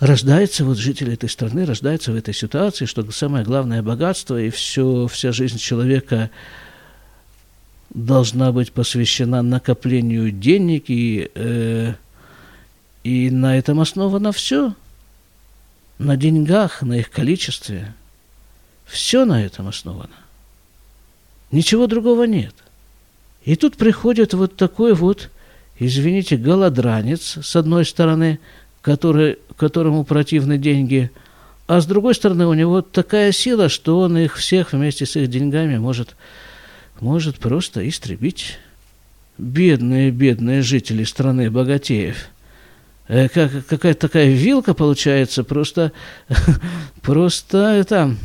рождается, 0.01 0.65
вот 0.65 0.77
житель 0.77 1.13
этой 1.13 1.29
страны 1.29 1.65
рождается 1.65 2.13
в 2.13 2.17
этой 2.17 2.35
ситуации, 2.35 2.85
что 2.85 3.11
самое 3.11 3.45
главное 3.45 3.83
богатство, 3.83 4.41
и 4.41 4.51
все, 4.51 5.07
вся 5.07 5.33
жизнь 5.33 5.59
человека 5.59 6.31
должна 7.95 8.53
быть 8.53 8.73
посвящена 8.73 9.41
накоплению 9.43 10.31
денег, 10.31 10.85
и, 10.89 11.31
э, 11.35 11.95
и 13.03 13.31
на 13.31 13.57
этом 13.57 13.81
основано 13.81 14.33
все. 14.33 14.75
На 15.99 16.19
деньгах, 16.19 16.83
на 16.83 16.99
их 16.99 17.11
количестве– 17.11 17.95
все 18.87 19.25
на 19.25 19.45
этом 19.45 19.69
основано. 19.69 20.15
Ничего 21.51 21.87
другого 21.87 22.25
нет. 22.25 22.55
И 23.45 23.57
тут 23.57 23.77
приходит 23.77 24.35
вот 24.35 24.57
такой 24.57 24.95
вот, 24.95 25.31
извините, 25.79 26.37
голодранец, 26.37 27.39
с 27.43 27.57
одной 27.57 27.85
стороны, 27.85 28.39
который, 28.81 29.39
которому 29.57 30.05
противны 30.05 30.59
деньги, 30.59 31.11
а 31.67 31.81
с 31.81 31.87
другой 31.87 32.15
стороны 32.15 32.47
у 32.47 32.55
него 32.55 32.81
такая 32.81 33.33
сила, 33.33 33.69
что 33.69 34.01
он 34.01 34.17
их 34.17 34.37
всех 34.37 34.73
вместе 34.73 35.05
с 35.05 35.17
их 35.17 35.29
деньгами 35.29 35.79
может, 35.79 36.17
может 37.01 37.39
просто 37.39 37.89
истребить. 37.89 38.59
Бедные, 39.39 40.11
бедные 40.11 40.63
жители 40.63 41.05
страны 41.05 41.51
богатеев– 41.51 42.29
э, 43.09 43.29
как, 43.29 43.67
какая-то 43.67 44.09
такая 44.09 44.29
вилка 44.29 44.75
получается, 44.75 45.45
просто, 45.45 45.93
просто 47.03 47.59
это, 47.59 48.17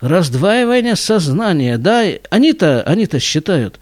раздваивание 0.00 0.96
сознания, 0.96 1.78
да, 1.78 2.04
они-то, 2.30 2.82
они-то 2.82 3.20
считают, 3.20 3.78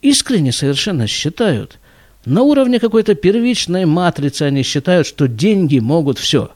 искренне 0.00 0.52
совершенно 0.52 1.06
считают, 1.06 1.78
на 2.24 2.42
уровне 2.42 2.78
какой-то 2.78 3.14
первичной 3.14 3.84
матрицы 3.84 4.42
они 4.42 4.62
считают, 4.62 5.06
что 5.06 5.26
деньги 5.26 5.78
могут 5.78 6.18
все. 6.18 6.52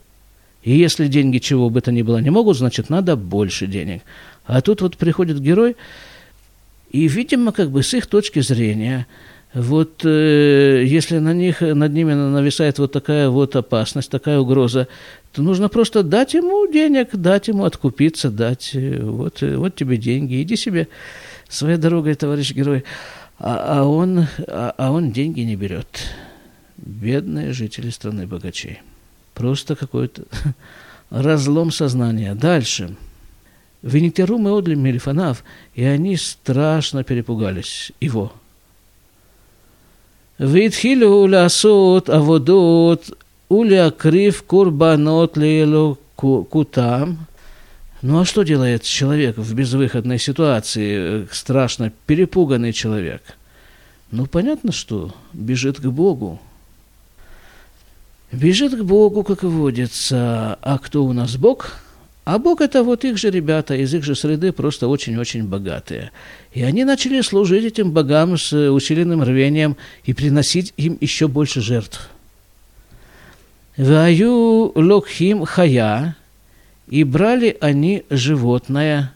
И 0.63 0.75
если 0.75 1.07
деньги 1.07 1.39
чего 1.39 1.69
бы 1.69 1.81
то 1.81 1.91
ни 1.91 2.01
было 2.01 2.17
не 2.19 2.29
могут, 2.29 2.57
значит, 2.57 2.89
надо 2.89 3.15
больше 3.15 3.67
денег. 3.67 4.01
А 4.45 4.61
тут 4.61 4.81
вот 4.81 4.97
приходит 4.97 5.39
герой, 5.39 5.75
и, 6.91 7.07
видимо, 7.07 7.51
как 7.51 7.69
бы 7.69 7.83
с 7.83 7.93
их 7.93 8.07
точки 8.07 8.39
зрения, 8.39 9.07
вот 9.57 10.05
э, 10.05 10.83
если 10.85 11.17
на 11.17 11.33
них, 11.33 11.61
над 11.61 11.91
ними 11.91 12.13
нависает 12.13 12.77
вот 12.77 12.91
такая 12.91 13.29
вот 13.29 13.55
опасность, 13.55 14.11
такая 14.11 14.37
угроза, 14.37 14.87
то 15.31 15.41
нужно 15.41 15.67
просто 15.67 16.03
дать 16.03 16.35
ему 16.35 16.71
денег, 16.71 17.15
дать 17.15 17.47
ему 17.47 17.65
откупиться, 17.65 18.29
дать, 18.29 18.71
э, 18.75 19.01
вот, 19.01 19.41
э, 19.41 19.57
вот 19.57 19.73
тебе 19.73 19.97
деньги, 19.97 20.43
иди 20.43 20.55
себе 20.55 20.87
своей 21.49 21.77
дорогой, 21.77 22.13
товарищ 22.13 22.53
герой. 22.53 22.83
А, 23.39 23.79
а, 23.79 23.83
он, 23.85 24.27
а, 24.47 24.75
а 24.77 24.91
он 24.91 25.11
деньги 25.11 25.41
не 25.41 25.55
берет. 25.55 25.87
Бедные 26.77 27.51
жители 27.51 27.89
страны 27.89 28.27
богачей. 28.27 28.81
Просто 29.33 29.75
какой-то 29.75 30.25
разлом 31.09 31.71
сознания. 31.71 32.35
Дальше. 32.35 32.95
Венитеру 33.81 34.37
мы 34.37 34.51
отли 34.51 34.75
Мелифанав, 34.75 35.43
и 35.73 35.83
они 35.83 36.15
страшно 36.15 37.03
перепугались 37.03 37.91
его– 37.99 38.31
והתחילו 40.40 41.26
לעשות 41.26 42.08
עבודות 42.08 43.10
ולהקריב 43.50 44.42
קורבנות 44.46 45.36
לאלוקותם. 45.36 47.14
Ну 48.04 48.18
а 48.18 48.24
что 48.24 48.42
делает 48.42 48.82
человек 48.82 49.36
в 49.38 49.54
безвыходной 49.54 50.18
ситуации, 50.18 51.28
страшно 51.30 51.92
перепуганный 52.06 52.72
человек? 52.72 53.22
Ну 54.10 54.26
понятно, 54.26 54.72
что 54.72 55.14
бежит 55.32 55.78
к 55.78 55.86
Богу. 55.86 56.40
Бежит 58.32 58.74
к 58.76 58.82
Богу, 58.82 59.22
как 59.22 59.44
и 59.44 59.46
водится. 59.46 60.58
А 60.62 60.78
кто 60.78 61.04
у 61.04 61.12
нас 61.12 61.36
Бог? 61.36 61.76
А 62.27 62.39
Бог 62.39 62.59
это 62.59 62.83
вот 62.83 63.05
их 63.05 63.17
же 63.17 63.29
ребята, 63.29 63.73
из 63.73 63.93
их 63.93 64.03
же 64.03 64.13
среды, 64.13 64.51
просто 64.51 64.89
очень-очень 64.89 65.45
богатые. 65.45 66.11
И 66.51 66.61
они 66.61 66.83
начали 66.83 67.21
служить 67.21 67.63
этим 67.63 67.93
богам 67.93 68.37
с 68.37 68.51
усиленным 68.69 69.23
рвением 69.23 69.77
и 70.03 70.11
приносить 70.11 70.73
им 70.75 70.97
еще 70.99 71.29
больше 71.29 71.61
жертв. 71.61 72.09
Ваю 73.77 74.73
локхим 74.75 75.45
хая, 75.45 76.17
и 76.89 77.05
брали 77.05 77.55
они 77.61 78.03
животное, 78.09 79.13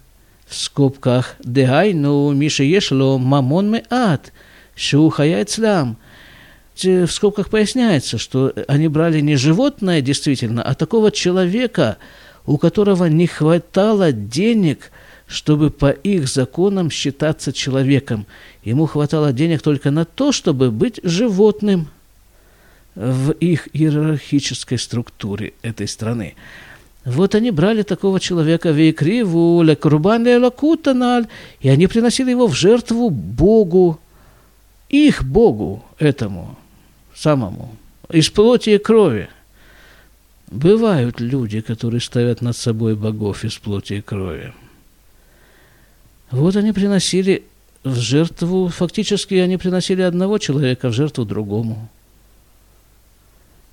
в 0.47 0.55
скобках, 0.55 1.35
дегайну 1.43 2.31
миша 2.31 2.63
ешло 2.63 3.17
мамон 3.17 3.71
меат, 3.71 4.31
шу 4.73 5.09
хая 5.09 5.43
цлям. 5.43 5.97
В 6.81 7.07
скобках 7.07 7.49
поясняется, 7.49 8.17
что 8.17 8.53
они 8.69 8.87
брали 8.87 9.19
не 9.19 9.35
животное 9.35 9.99
действительно, 9.99 10.63
а 10.63 10.75
такого 10.75 11.11
человека– 11.11 11.97
у 12.45 12.57
которого 12.57 13.05
не 13.05 13.27
хватало 13.27 14.12
денег, 14.12 14.91
чтобы 15.27 15.69
по 15.69 15.89
их 15.89 16.27
законам 16.27 16.89
считаться 16.89 17.53
человеком. 17.53 18.25
Ему 18.63 18.86
хватало 18.86 19.31
денег 19.31 19.62
только 19.62 19.91
на 19.91 20.05
то, 20.05 20.31
чтобы 20.31 20.71
быть 20.71 21.00
животным 21.03 21.88
в 22.95 23.31
их 23.31 23.69
иерархической 23.74 24.77
структуре 24.77 25.53
этой 25.62 25.88
страны. 25.88 26.36
Вот 27.05 27.33
они 27.33 27.50
брали 27.51 27.81
такого 27.81 28.19
человека 28.19 28.69
Вейкриву, 28.69 29.63
Лекрубан 29.63 30.27
Лакутаналь, 30.27 31.27
и 31.60 31.69
они 31.69 31.88
приносили 31.88 32.31
его 32.31 32.48
в 32.48 32.53
жертву 32.53 33.10
Богу, 33.10 34.00
их 34.89 35.24
Богу 35.24 35.83
этому 35.98 36.57
самому, 37.15 37.75
из 38.10 38.29
плоти 38.29 38.71
и 38.71 38.77
крови– 38.77 39.29
Бывают 40.51 41.22
люди, 41.22 41.62
которые 41.62 42.01
ставят 42.01 42.41
над 42.41 42.58
собой 42.58 42.96
богов 42.96 43.46
из 43.46 43.58
плоти 43.58 43.93
и 43.93 44.01
крови. 44.01 44.53
Вот 46.29 46.58
они 46.58 46.74
приносили 46.74 47.43
в 47.86 47.96
жертву, 47.96 48.67
фактически 48.67 49.36
они 49.36 49.55
приносили 49.55 50.01
одного 50.01 50.39
человека 50.39 50.89
в 50.89 50.93
жертву 50.93 51.24
другому. 51.24 51.89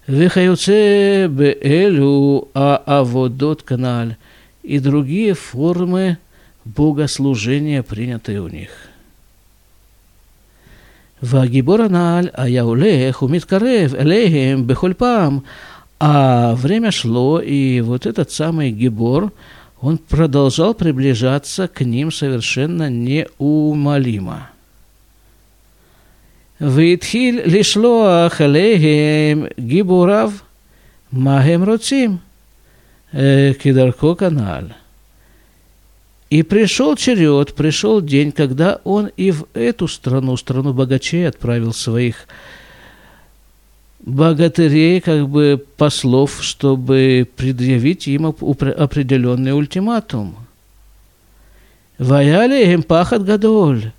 Вехаюце 0.07 1.27
беэлю 1.27 2.49
а 2.55 2.77
аводот 2.87 3.65
каналь 3.65 4.17
и 4.63 4.79
другие 4.79 5.35
формы 5.35 6.19
богослужения, 6.65 7.83
принятые 7.83 8.41
у 8.41 8.47
них. 8.47 8.71
Вагибораналь 11.21 12.31
аяулех 12.33 13.21
умиткарев 13.23 13.95
элехем 13.95 14.65
бехольпам– 14.65 15.43
а 16.01 16.55
время 16.55 16.91
шло, 16.93 17.41
и 17.41 17.81
вот 17.81 18.07
этот 18.07 18.31
самый 18.31 18.71
Гибор, 18.71 19.33
он 19.81 19.99
продолжал 19.99 20.75
приближаться 20.75 21.67
к 21.69 21.85
ним 21.85 22.13
совершенно 22.13 22.89
неумолимо. 22.89 24.51
Витхил 26.61 27.41
лишлоах 27.45 28.41
легем 28.41 29.49
гибурав 29.57 30.45
магем 31.13 31.63
руцим 31.63 32.21
э, 33.13 33.55
кидарко 33.55 34.17
канал. 34.17 34.65
И 36.31 36.43
пришел 36.43 36.95
черед, 36.97 37.55
пришел 37.55 38.01
день, 38.01 38.33
когда 38.33 38.81
он 38.85 39.07
и 39.17 39.31
в 39.31 39.47
эту 39.55 39.89
страну, 39.89 40.37
страну 40.37 40.75
богачей, 40.75 41.27
отправил 41.27 41.73
своих 41.73 42.27
богатырей, 44.01 45.01
как 45.01 45.29
бы 45.29 45.65
послов, 45.77 46.39
чтобы 46.43 47.29
предъявить 47.37 48.07
им 48.09 48.27
определенный 48.27 49.53
ультиматум. 49.53 50.37
Ваяли 51.99 52.73
им 52.73 52.83
пахот 52.83 53.23
гадоль. 53.23 53.93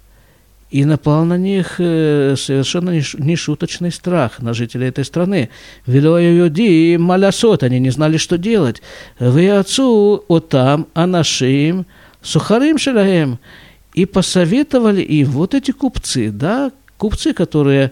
И 0.72 0.86
напал 0.86 1.26
на 1.26 1.36
них 1.36 1.76
э, 1.80 2.36
совершенно 2.38 2.92
нешуточный 2.92 3.92
страх 3.92 4.40
на 4.40 4.54
жителей 4.54 4.88
этой 4.88 5.04
страны. 5.04 5.50
Велоя 5.88 6.32
юди 6.32 6.96
малясот, 6.96 7.64
они 7.64 7.80
не 7.80 7.90
знали, 7.90 8.18
что 8.18 8.38
делать. 8.38 8.80
Вы 9.18 9.50
отцу 9.50 10.24
отам, 10.30 10.88
анашим, 10.94 11.88
сухарим 12.22 12.78
шелаем. 12.78 13.40
И 13.96 14.06
посоветовали 14.06 15.02
им 15.02 15.32
вот 15.32 15.56
эти 15.56 15.72
купцы, 15.72 16.30
да, 16.30 16.72
купцы, 16.98 17.34
которые 17.34 17.92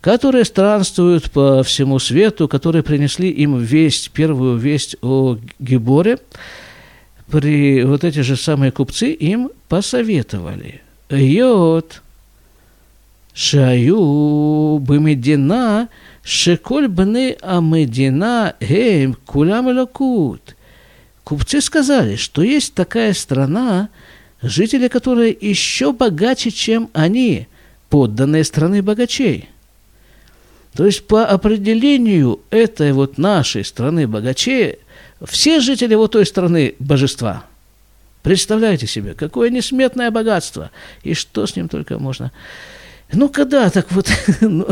которые 0.00 0.44
странствуют 0.44 1.30
по 1.30 1.62
всему 1.62 1.98
свету, 1.98 2.48
которые 2.48 2.82
принесли 2.82 3.28
им 3.30 3.58
весть, 3.58 4.10
первую 4.10 4.56
весть 4.56 4.96
о 5.02 5.38
Гиборе, 5.58 6.18
при 7.30 7.82
вот 7.82 8.04
эти 8.04 8.20
же 8.20 8.36
самые 8.36 8.70
купцы 8.70 9.10
им 9.10 9.50
посоветовали. 9.68 10.82
Йод, 11.10 12.02
шаю 13.34 14.78
бемедина, 14.78 15.88
шеколь 16.22 16.88
бны 16.88 17.36
амедина, 17.42 18.54
гейм 18.60 19.16
кулям 19.26 19.66
лакут. 19.66 20.56
Купцы 21.24 21.60
сказали, 21.60 22.16
что 22.16 22.42
есть 22.42 22.72
такая 22.72 23.12
страна, 23.12 23.90
жители 24.40 24.88
которой 24.88 25.36
еще 25.38 25.92
богаче, 25.92 26.50
чем 26.50 26.88
они, 26.94 27.48
подданные 27.90 28.44
страны 28.44 28.80
богачей– 28.80 29.48
то 30.74 30.86
есть 30.86 31.06
по 31.06 31.24
определению 31.24 32.40
этой 32.50 32.92
вот 32.92 33.18
нашей 33.18 33.64
страны 33.64 34.06
богачей, 34.06 34.78
все 35.24 35.60
жители 35.60 35.94
вот 35.94 36.12
той 36.12 36.26
страны 36.26 36.74
божества. 36.78 37.44
Представляете 38.22 38.86
себе, 38.86 39.14
какое 39.14 39.50
несметное 39.50 40.10
богатство, 40.10 40.70
и 41.02 41.14
что 41.14 41.46
с 41.46 41.56
ним 41.56 41.68
только 41.68 41.98
можно. 41.98 42.32
Ну, 43.12 43.28
когда 43.28 43.70
так 43.70 43.90
вот, 43.90 44.10
ну, 44.40 44.66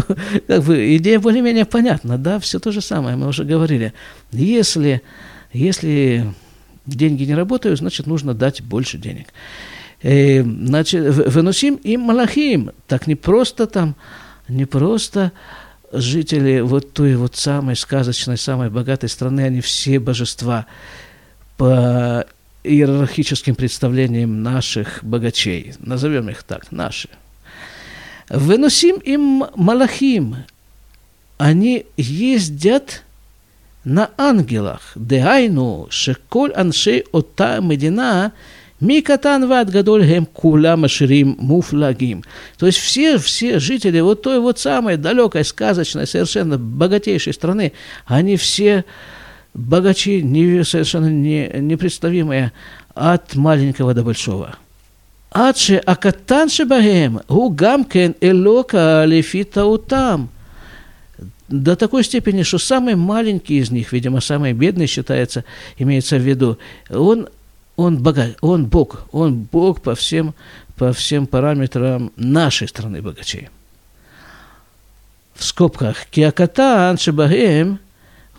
как 0.47 0.63
бы 0.63 0.97
идея 0.97 1.19
более-менее 1.19 1.65
понятна, 1.65 2.19
да, 2.19 2.39
все 2.39 2.59
то 2.59 2.71
же 2.71 2.81
самое, 2.81 3.17
мы 3.17 3.29
уже 3.29 3.45
говорили. 3.45 3.95
Если, 4.31 5.01
если 5.53 6.35
деньги 6.85 7.25
не 7.25 7.35
работают, 7.35 7.79
значит, 7.79 8.07
нужно 8.07 8.35
дать 8.35 8.63
больше 8.63 8.99
денег. 8.99 9.29
И, 10.03 10.09
э, 10.09 10.43
значит, 10.43 11.15
выносим 11.15 11.77
им 11.77 12.03
малахим, 12.03 12.73
так 12.87 13.07
не 13.07 13.15
просто 13.15 13.67
там, 13.67 13.97
не 14.49 14.67
просто 14.67 15.33
жители 15.93 16.61
вот 16.61 16.93
той 16.93 17.17
вот 17.17 17.37
самой 17.37 17.77
сказочной, 17.77 18.39
самой 18.39 18.71
богатой 18.71 19.09
страны, 19.09 19.43
они 19.43 19.61
все 19.61 19.99
божества 19.99 20.67
по 21.57 22.27
иерархическим 22.65 23.55
представлениям 23.55 24.43
наших 24.43 25.01
богачей. 25.03 25.75
Назовем 25.79 26.29
их 26.29 26.43
так, 26.43 26.73
наши. 26.73 27.09
Выносим 28.29 28.97
им 28.97 29.45
малахим. 29.55 30.37
Они 31.39 31.87
ездят 31.97 33.03
на 33.85 34.11
ангелах. 34.17 34.93
Деайну, 34.97 35.87
шеколь 35.91 36.53
аншей 36.53 37.05
ота 37.13 37.61
медина– 37.61 38.33
Микатан 38.80 39.48
вад 39.48 39.70
гадоль 39.70 40.06
гем 40.06 40.26
кула 40.26 40.76
маширим 40.76 41.36
муфлагим. 41.40 42.24
То 42.58 42.66
есть 42.66 42.80
все, 42.80 43.18
все 43.20 43.60
жители 43.60 44.00
вот 44.00 44.24
той 44.24 44.40
вот 44.40 44.58
самой 44.58 44.98
далекой, 44.98 45.46
сказочной, 45.46 46.08
совершенно 46.08 46.58
богатейшей 46.58 47.34
страны, 47.34 47.74
они 48.08 48.38
все 48.38 48.86
богачи 49.54 50.24
не, 50.24 50.64
совершенно 50.64 51.10
не, 51.10 51.48
непредставимые 51.60 52.54
от 52.96 53.36
маленького 53.36 53.94
до 53.94 54.04
большого. 54.04 54.56
עד 55.32 55.56
שהקטן 55.56 56.50
שבהם 56.50 57.18
הוא 57.28 57.54
גם 57.56 57.84
כן 57.84 58.12
אלוקה 58.24 59.06
לפי 59.06 59.44
טעותם. 59.44 60.26
До 61.52 61.76
такой 61.76 62.06
степени, 62.06 62.44
что 62.44 62.58
самый 62.60 62.96
маленький 62.96 63.58
из 63.58 63.72
них, 63.72 63.92
видимо, 63.92 64.22
самый 64.22 64.54
бедный 64.54 64.88
считается, 64.88 65.44
имеется 65.78 66.16
в 66.16 66.22
виду, 66.22 66.58
он, 66.90 67.28
он, 67.77 68.03
богач, 68.03 68.35
он 68.41 68.67
Бог, 68.67 69.07
он 69.13 69.35
Бог 69.53 69.83
по 69.83 69.95
всем, 69.95 70.35
по 70.77 70.93
всем 70.93 71.27
параметрам 71.27 72.11
нашей 72.17 72.69
страны 72.69 73.03
богачей. 73.03 73.51
В 75.35 75.45
скобках 75.45 76.07
«Киакатан 76.11 76.97
шебагем 76.97 77.79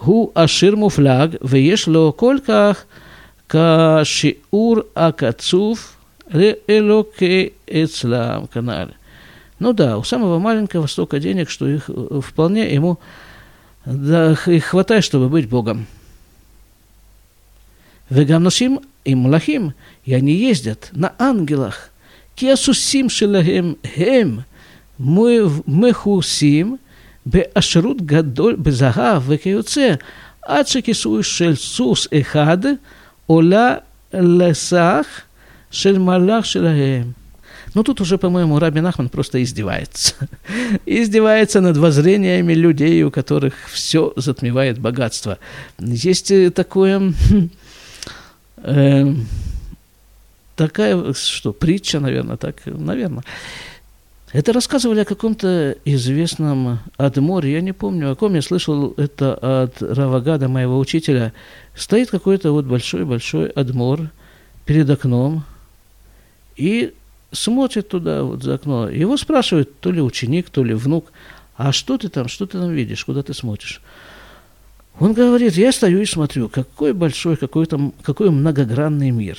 гу 0.01 0.31
ашир 0.33 0.75
муфляг 0.75 1.35
веешло 1.41 2.11
кольках 2.11 2.87
кашиур 3.45 4.87
акацуф 4.95 5.97
леэлоке 6.31 7.53
эцлам 7.67 8.47
канале». 8.47 8.95
Ну 9.59 9.73
да, 9.73 9.97
у 9.97 10.03
самого 10.03 10.39
маленького 10.39 10.87
столько 10.87 11.19
денег, 11.19 11.49
что 11.49 11.67
их 11.67 11.89
э, 11.89 12.21
вполне 12.23 12.73
ему 12.73 12.99
да, 13.85 14.35
их 14.47 14.65
хватает, 14.65 15.03
чтобы 15.03 15.29
быть 15.29 15.47
Богом. 15.47 15.87
Вегамносим 18.09 18.81
и 19.07 19.15
млахим, 19.15 19.73
и 20.03 20.13
они 20.13 20.33
ездят 20.33 20.89
на 20.91 21.13
ангелах. 21.17 21.91
Киасусим 22.35 23.09
шилахем 23.09 23.77
хем, 23.95 24.43
мы 24.97 25.45
в 25.45 25.63
мехусим, 25.65 26.77
бе 27.23 27.43
ашрут 27.53 28.01
гадоль 28.01 28.57
бе 28.57 28.71
загав 28.71 29.25
векеюце, 29.25 29.99
ацекисуй 30.41 31.23
шель 31.23 31.57
сус 31.57 32.09
эхад, 32.11 32.79
оля 33.27 33.83
лесах 34.11 35.07
шель 35.71 35.99
малах 35.99 36.45
шилахем. 36.45 37.15
Но 37.73 37.81
ну, 37.81 37.83
тут 37.83 38.01
уже, 38.01 38.17
по-моему, 38.17 38.59
Раби 38.59 38.81
Нахман 38.81 39.07
просто 39.07 39.41
издевается. 39.41 40.15
издевается 40.85 41.61
над 41.61 41.77
воззрениями 41.77 42.53
людей, 42.53 43.03
у 43.03 43.11
которых 43.11 43.53
все 43.71 44.13
затмевает 44.15 44.79
богатство. 44.79 45.37
Есть 45.79 46.31
э, 46.31 46.49
такое 46.49 47.13
Э, 48.57 49.13
такая, 50.55 51.13
что, 51.13 51.53
притча, 51.53 51.99
наверное, 51.99 52.37
так, 52.37 52.65
наверное. 52.65 53.23
Это 54.33 54.51
рассказывали 54.51 54.99
о 54.99 55.05
каком-то 55.05 55.77
известном 55.85 56.79
Адморе, 56.97 57.53
я 57.53 57.61
не 57.61 57.71
помню, 57.71 58.11
о 58.11 58.15
ком 58.15 58.35
я 58.35 58.41
слышал 58.41 58.93
это 58.97 59.63
от 59.63 59.81
Равагада, 59.81 60.49
моего 60.49 60.77
учителя. 60.77 61.31
Стоит 61.75 62.09
какой-то 62.09 62.51
вот 62.51 62.65
большой-большой 62.65 63.47
Адмор 63.49 64.09
перед 64.65 64.89
окном 64.89 65.45
и 66.57 66.93
смотрит 67.31 67.87
туда, 67.87 68.23
вот 68.23 68.43
за 68.43 68.55
окно. 68.55 68.89
Его 68.89 69.15
спрашивают 69.15 69.79
то 69.79 69.91
ли 69.91 70.01
ученик, 70.01 70.49
то 70.49 70.63
ли 70.63 70.73
внук, 70.73 71.13
а 71.55 71.71
что 71.71 71.97
ты 71.97 72.09
там, 72.09 72.27
что 72.27 72.45
ты 72.45 72.59
там 72.59 72.71
видишь, 72.71 73.05
куда 73.05 73.23
ты 73.23 73.33
смотришь? 73.33 73.81
Он 74.99 75.13
говорит, 75.13 75.53
я 75.53 75.71
стою 75.71 76.01
и 76.01 76.05
смотрю, 76.05 76.49
какой 76.49 76.93
большой, 76.93 77.37
какой, 77.37 77.67
там, 77.67 77.93
какой 78.01 78.31
многогранный 78.31 79.11
мир. 79.11 79.37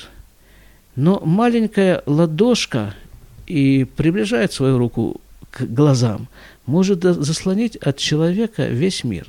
Но 0.95 1.21
маленькая 1.23 2.01
ладошка 2.05 2.95
и 3.45 3.83
приближает 3.83 4.53
свою 4.53 4.77
руку 4.77 5.19
к 5.51 5.63
глазам, 5.63 6.27
может 6.65 7.03
заслонить 7.03 7.75
от 7.75 7.97
человека 7.97 8.67
весь 8.67 9.03
мир. 9.03 9.27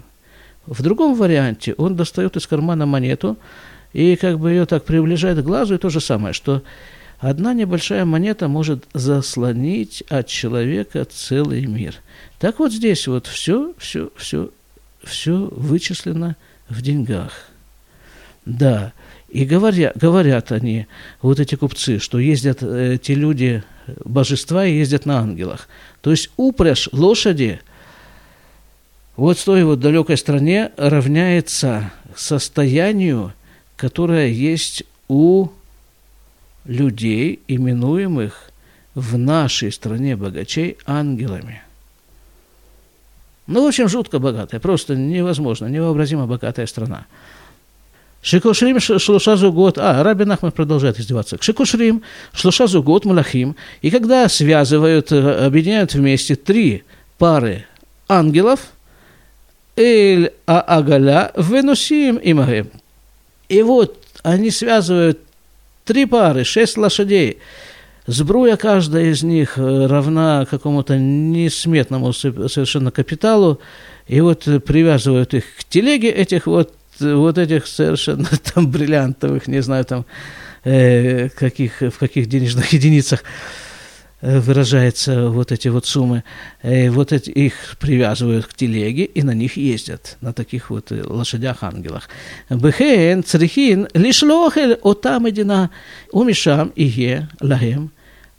В 0.66 0.82
другом 0.82 1.14
варианте 1.14 1.74
он 1.78 1.96
достает 1.96 2.36
из 2.36 2.46
кармана 2.46 2.86
монету 2.86 3.36
и 3.92 4.14
как 4.14 4.38
бы 4.38 4.50
ее 4.50 4.66
так 4.66 4.84
приближает 4.84 5.38
к 5.38 5.44
глазу, 5.44 5.74
и 5.74 5.78
то 5.78 5.88
же 5.88 6.00
самое, 6.00 6.32
что 6.32 6.62
одна 7.18 7.54
небольшая 7.54 8.04
монета 8.04 8.46
может 8.46 8.84
заслонить 8.92 10.04
от 10.08 10.28
человека 10.28 11.04
целый 11.06 11.66
мир. 11.66 11.96
Так 12.38 12.60
вот 12.60 12.72
здесь 12.72 13.08
вот 13.08 13.26
все, 13.26 13.74
все, 13.78 14.10
все, 14.16 14.50
все 15.02 15.48
вычислено 15.50 16.36
в 16.68 16.82
деньгах. 16.82 17.48
Да, 18.46 18.92
и 19.28 19.44
говоря, 19.44 19.92
говорят 19.94 20.50
они, 20.50 20.86
вот 21.22 21.38
эти 21.38 21.54
купцы, 21.54 21.98
что 21.98 22.18
ездят 22.18 22.62
эти 22.62 23.12
люди, 23.12 23.62
божества, 24.04 24.66
и 24.66 24.78
ездят 24.78 25.06
на 25.06 25.18
ангелах. 25.18 25.68
То 26.00 26.10
есть 26.10 26.30
упряжь 26.36 26.88
лошади 26.92 27.60
вот 29.16 29.38
в 29.38 29.44
той 29.44 29.64
вот 29.64 29.80
далекой 29.80 30.16
стране 30.16 30.72
равняется 30.76 31.92
состоянию, 32.16 33.32
которое 33.76 34.28
есть 34.28 34.84
у 35.08 35.48
людей, 36.64 37.40
именуемых 37.46 38.50
в 38.94 39.18
нашей 39.18 39.72
стране 39.72 40.16
богачей 40.16 40.78
ангелами. 40.86 41.62
Ну, 43.50 43.64
в 43.64 43.66
общем, 43.66 43.88
жутко 43.88 44.20
богатая, 44.20 44.60
просто 44.60 44.94
невозможно, 44.94 45.66
невообразимо 45.66 46.26
богатая 46.26 46.68
страна. 46.68 47.06
Шикошрим 48.22 48.78
шлоша 48.78 49.34
зугот, 49.34 49.76
а, 49.76 50.04
Раби 50.04 50.24
Нахман 50.24 50.52
продолжает 50.52 51.00
издеваться. 51.00 51.36
Шикошрим 51.40 52.02
шлоша 52.32 52.68
зугот 52.68 53.04
малахим, 53.04 53.56
и 53.82 53.90
когда 53.90 54.28
связывают, 54.28 55.10
э, 55.10 55.46
объединяют 55.46 55.94
вместе 55.94 56.36
три 56.36 56.84
пары 57.18 57.66
ангелов, 58.08 58.60
эль 59.74 60.32
аагаля 60.46 61.32
венусим 61.36 62.20
имагем. 62.22 62.70
И 63.48 63.62
вот 63.62 63.98
они 64.22 64.52
связывают 64.52 65.18
три 65.84 66.06
пары, 66.06 66.44
шесть 66.44 66.78
лошадей, 66.78 67.38
Сбруя 68.10 68.56
каждая 68.56 69.10
из 69.12 69.22
них 69.22 69.56
э, 69.56 69.86
равна 69.86 70.44
какому-то 70.50 70.98
несметному 70.98 72.12
совершенно 72.12 72.90
капиталу, 72.90 73.60
и 74.08 74.20
вот 74.20 74.48
привязывают 74.66 75.32
их 75.34 75.44
к 75.56 75.64
телеге 75.64 76.10
этих 76.10 76.46
вот 76.46 76.74
вот 76.98 77.38
этих 77.38 77.68
совершенно 77.68 78.28
там 78.54 78.68
бриллиантовых, 78.68 79.46
не 79.46 79.62
знаю, 79.62 79.84
там, 79.84 80.06
э, 80.64 81.28
каких, 81.28 81.82
в 81.82 81.98
каких 81.98 82.26
денежных 82.26 82.72
единицах 82.72 83.22
э, 84.22 84.40
выражаются 84.40 85.28
вот 85.28 85.52
эти 85.52 85.68
вот 85.68 85.86
суммы, 85.86 86.24
э, 86.62 86.90
вот 86.90 87.12
эти, 87.12 87.30
их 87.30 87.76
привязывают 87.78 88.46
к 88.46 88.54
телеге 88.54 89.04
и 89.04 89.22
на 89.22 89.34
них 89.34 89.56
ездят, 89.56 90.16
на 90.20 90.32
таких 90.32 90.70
вот 90.70 90.90
э, 90.90 91.00
лошадях-ангелах. 91.04 92.08
Бехен 92.50 93.22
црихин 93.22 93.86
лишлохель 93.94 94.80
отам 94.82 95.26
едина 95.26 95.70
умишам 96.10 96.72
ие 96.74 97.28
лагем 97.40 97.92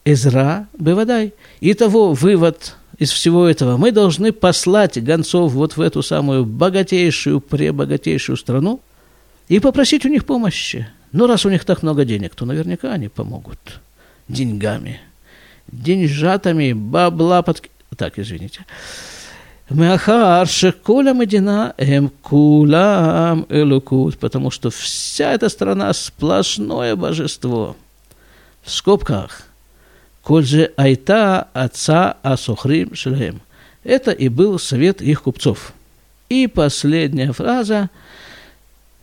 эзра 0.05 0.67
бывадай. 0.77 1.33
И 1.59 1.73
того 1.73 2.13
вывод– 2.13 2.75
из 3.01 3.11
всего 3.11 3.47
этого, 3.47 3.77
мы 3.77 3.91
должны 3.91 4.31
послать 4.31 5.03
гонцов 5.03 5.53
вот 5.53 5.75
в 5.75 5.81
эту 5.81 6.03
самую 6.03 6.45
богатейшую, 6.45 7.41
пребогатейшую 7.41 8.37
страну 8.37 8.79
и 9.47 9.59
попросить 9.59 10.05
у 10.05 10.07
них 10.07 10.23
помощи. 10.23 10.87
Но 11.11 11.25
раз 11.25 11.43
у 11.43 11.49
них 11.49 11.65
так 11.65 11.81
много 11.81 12.05
денег, 12.05 12.35
то 12.35 12.45
наверняка 12.45 12.93
они 12.93 13.07
помогут 13.07 13.57
деньгами, 14.27 15.01
деньжатами, 15.71 16.73
бабла 16.73 17.41
под... 17.41 17.63
Так, 17.97 18.19
извините. 18.19 18.67
Махар 19.67 20.47
шеколя 20.47 21.13
медина 21.13 21.73
эм 21.79 22.11
кулам 22.21 23.47
элукут, 23.49 24.19
потому 24.19 24.51
что 24.51 24.69
вся 24.69 25.33
эта 25.33 25.49
страна 25.49 25.91
сплошное 25.93 26.95
божество. 26.95 27.75
В 28.61 28.69
скобках– 28.69 29.47
Коль 30.23 30.45
же 30.45 30.71
айта 30.77 31.47
отца 31.53 32.17
асухрим 32.21 32.95
шлем. 32.95 33.41
Это 33.83 34.11
и 34.11 34.29
был 34.29 34.59
совет 34.59 35.01
их 35.01 35.23
купцов. 35.23 35.73
И 36.29 36.47
последняя 36.47 37.31
фраза. 37.31 37.89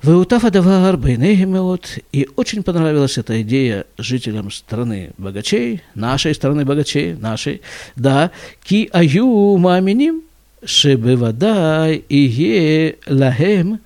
Веутафа 0.02 0.50
давар 0.52 0.96
бейнехимеот. 0.96 1.98
И 2.12 2.28
очень 2.37 2.62
понравилась 2.62 3.18
эта 3.18 3.42
идея 3.42 3.85
жителям 3.98 4.52
страны 4.52 5.11
богачей, 5.18 5.83
нашей 5.96 6.35
страны 6.35 6.64
богачей, 6.64 7.14
нашей. 7.14 7.62
Да, 7.96 8.31
ки 8.62 8.88
аю 8.92 9.57
маминим, 9.57 10.22
шебевадай 10.64 12.04
ие 12.09 12.96
лахем, 13.09 13.81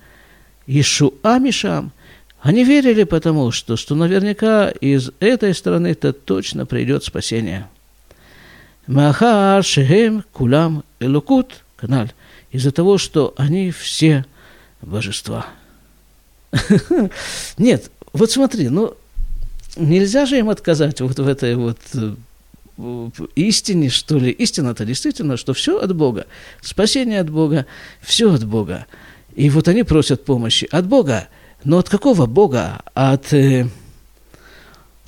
Ишуа 0.67 1.39
Мишам– 1.39 1.91
они 2.43 2.65
верили 2.65 3.05
потому, 3.05 3.51
что, 3.51 3.77
что 3.77 3.95
наверняка 3.95 4.69
из 4.69 5.11
этой 5.21 5.55
страны 5.55 5.87
это 5.87 6.11
точно 6.11 6.65
придет 6.65 7.05
спасение. 7.05 7.69
Махар 8.85 9.63
Шехем 9.63 10.25
Кулам 10.33 10.83
Элукут 10.99 11.63
канал. 11.77 12.07
Из-за 12.51 12.71
того, 12.71 12.97
что 12.97 13.33
они 13.37 13.71
все 13.71 14.25
божества. 14.81 15.45
Нет, 17.57 17.89
вот 18.11 18.29
смотри, 18.29 18.67
ну 18.67 18.93
нельзя 19.77 20.25
же 20.25 20.37
им 20.37 20.49
отказать 20.49 20.99
вот 20.99 21.17
в 21.17 21.27
этой 21.27 21.55
вот 21.55 21.79
э, 21.93 23.09
истине, 23.35 23.89
что 23.89 24.17
ли. 24.17 24.31
Истина-то 24.31 24.83
действительно, 24.83 25.37
что 25.37 25.53
все 25.53 25.79
от 25.79 25.95
Бога. 25.95 26.27
Спасение 26.61 27.21
от 27.21 27.29
Бога, 27.29 27.65
все 28.01 28.33
от 28.33 28.43
Бога. 28.45 28.85
И 29.33 29.49
вот 29.49 29.69
они 29.69 29.83
просят 29.83 30.25
помощи 30.25 30.67
от 30.69 30.85
Бога. 30.85 31.29
Но 31.63 31.77
от 31.77 31.89
какого 31.89 32.25
Бога? 32.25 32.81
От 32.93 33.33
э, 33.33 33.67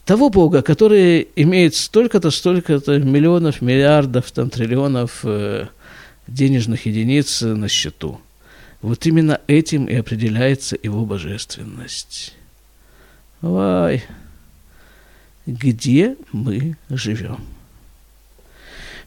того 0.06 0.30
Бога, 0.30 0.62
который 0.62 1.28
имеет 1.36 1.76
столько-то, 1.76 2.32
столько-то 2.32 3.00
миллионов, 3.00 3.62
миллиардов, 3.62 4.32
там, 4.32 4.50
триллионов 4.50 5.22
э, 5.24 5.68
денежных 6.28 6.86
единиц 6.86 7.42
на 7.42 7.68
счету. 7.68 8.22
Вот 8.82 9.06
именно 9.06 9.42
этим 9.48 9.86
и 9.86 9.96
определяется 9.96 10.78
его 10.82 11.06
божественность. 11.06 12.36
Ой, 13.42 14.04
где 15.46 16.16
мы 16.32 16.78
живем? 16.90 17.40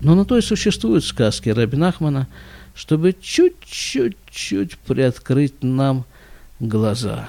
Но 0.00 0.14
на 0.14 0.24
то 0.24 0.36
и 0.36 0.42
существуют 0.42 1.04
сказки 1.04 1.48
Рабинахмана, 1.48 2.28
чтобы 2.74 3.14
чуть-чуть-чуть 3.18 4.78
приоткрыть 4.78 5.62
нам 5.62 6.04
глаза. 6.60 7.28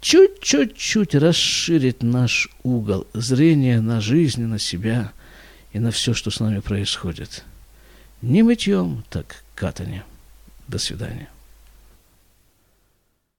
Чуть-чуть-чуть 0.00 1.14
расширить 1.14 2.02
наш 2.02 2.48
угол 2.62 3.06
зрения 3.14 3.80
на 3.80 4.00
жизнь, 4.00 4.42
на 4.42 4.58
себя 4.58 5.12
и 5.72 5.78
на 5.78 5.90
все, 5.90 6.12
что 6.12 6.30
с 6.30 6.40
нами 6.40 6.58
происходит. 6.58 7.44
Не 8.20 8.42
мытьем, 8.42 9.04
так 9.10 9.44
катанием. 9.54 10.04
До 10.66 10.78
свидания. 10.78 11.28